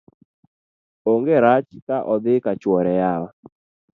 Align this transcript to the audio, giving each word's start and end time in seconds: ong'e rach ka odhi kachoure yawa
ong'e 1.11 1.35
rach 1.43 1.71
ka 1.87 1.97
odhi 2.13 2.35
kachoure 2.45 2.93
yawa 3.01 3.29